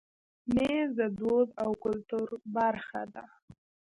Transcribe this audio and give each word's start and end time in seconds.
مېز 0.53 0.89
د 0.99 1.01
دود 1.17 1.47
او 1.63 1.71
کلتور 1.83 2.27
برخه 2.55 3.01
ده. 3.13 3.25